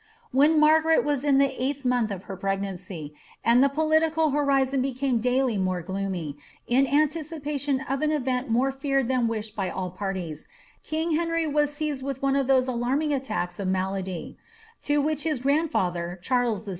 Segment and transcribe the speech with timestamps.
[0.31, 3.13] When Margaret was in the eighth month of her pregnancy,
[3.45, 9.07] and the political horizon became daily more gloomy, in anticipation of an event more feared
[9.07, 10.47] than wished by all parties,
[10.83, 14.39] king Henry was seized with one of those alarming attacks of malady,
[14.85, 16.69] to which his grandfather, Charles VI.